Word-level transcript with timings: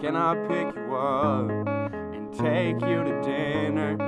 Can 0.00 0.16
I 0.16 0.34
pick 0.48 0.74
you 0.74 0.96
up 0.96 1.50
and 2.14 2.32
take 2.32 2.80
you 2.88 3.04
to 3.04 3.20
dinner? 3.22 3.98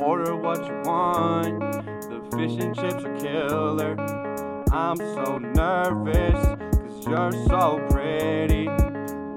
Order 0.00 0.36
what 0.36 0.64
you 0.64 0.80
want. 0.84 1.58
The 2.02 2.20
fish 2.36 2.52
and 2.62 2.72
chips 2.76 3.04
are 3.04 3.16
killer. 3.16 3.96
I'm 4.70 4.96
so 4.96 5.38
nervous, 5.38 6.46
cause 6.46 7.06
you're 7.08 7.32
so 7.48 7.84
pretty. 7.90 8.68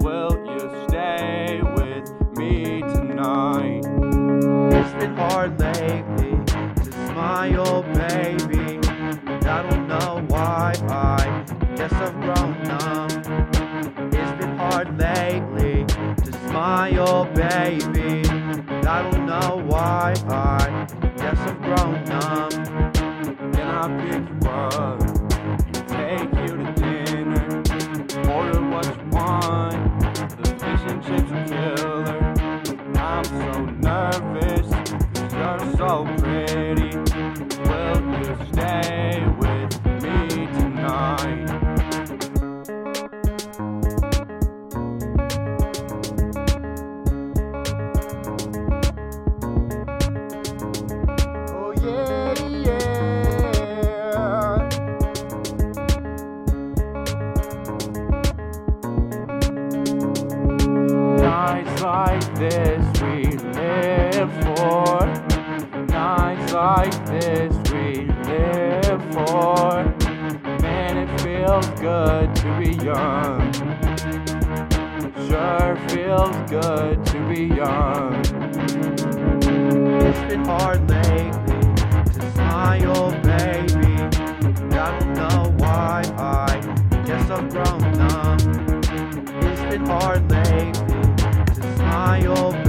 Will 0.02 0.38
you 0.46 0.86
stay 0.88 1.60
with 1.76 2.38
me 2.38 2.82
tonight? 2.82 3.84
It's 4.72 4.94
been 4.94 5.16
hard 5.16 5.60
lately 5.60 6.38
to 6.46 6.92
smile, 7.08 7.82
baby. 7.82 8.59
Smile, 17.20 17.34
baby. 17.34 18.30
I 18.88 19.02
don't 19.04 19.26
know 19.26 19.64
why. 19.66 20.14
I 20.28 20.88
guess 21.18 21.38
I've 21.40 21.62
grown 21.62 22.04
numb. 22.06 22.52
Can 23.54 23.68
I 23.68 23.88
pick 24.02 24.26
you 24.30 24.50
up 24.50 25.02
and 25.02 25.88
take 25.88 26.32
you 26.42 26.52
to 26.58 26.68
dinner? 26.76 27.46
Order 28.32 28.62
what 28.70 28.86
you 28.86 29.10
want. 29.12 29.80
The 30.38 30.50
fish 30.60 30.84
and 30.88 31.00
chips 31.04 31.32
are 31.32 31.46
killer. 31.48 32.18
I'm 32.98 33.24
so 33.26 33.66
nervous, 33.66 34.68
cause 35.14 35.34
you're 35.34 35.78
so 35.78 36.06
pretty. 36.06 36.29
this 62.40 63.02
we 63.02 63.26
live 63.52 64.32
for. 64.44 65.06
Nights 65.88 66.54
like 66.54 67.06
this 67.08 67.54
we 67.74 68.06
live 68.24 69.02
for. 69.14 69.84
Man, 70.62 70.98
it 70.98 71.22
feels 71.22 71.68
good 71.82 72.34
to 72.36 72.60
be 72.60 72.82
young. 72.82 73.52
Sure 75.28 75.76
feels 75.90 76.50
good 76.50 77.06
to 77.08 77.28
be 77.28 77.54
young. 77.56 78.16
It's 80.02 80.20
been 80.30 80.46
hard 80.46 80.90
lately 80.90 81.62
to 82.14 82.32
smile, 82.32 83.12
baby. 83.22 83.96
I 84.78 84.98
Don't 84.98 85.14
know 85.14 85.54
why 85.58 86.04
I 86.18 87.04
guess 87.06 87.30
I'm 87.30 87.50
grown 87.50 87.82
numb. 87.98 88.82
It's 89.44 89.62
been 89.70 89.86
hard 89.86 90.32
lately 90.32 90.49
my 92.10 92.26
old 92.26 92.69